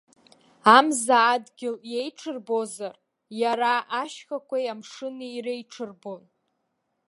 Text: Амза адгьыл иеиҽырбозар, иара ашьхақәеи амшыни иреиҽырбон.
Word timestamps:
Амза 0.75 1.17
адгьыл 1.33 1.75
иеиҽырбозар, 1.91 2.93
иара 3.41 3.73
ашьхақәеи 4.01 4.71
амшыни 4.73 5.27
иреиҽырбон. 5.37 6.23